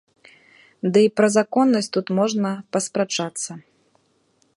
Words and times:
Дый 0.95 1.07
пра 1.19 1.27
законнасць 1.35 1.89
тут 1.97 2.07
можна 2.21 2.49
паспрачацца. 2.77 3.51